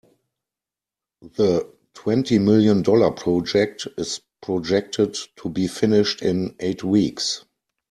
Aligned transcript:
The 1.35 1.71
twenty 1.93 2.39
million 2.39 2.81
dollar 2.81 3.11
project 3.11 3.87
is 3.99 4.19
projected 4.41 5.15
to 5.35 5.47
be 5.49 5.67
finished 5.67 6.23
in 6.23 6.55
eight 6.59 6.83
weeks. 6.83 7.45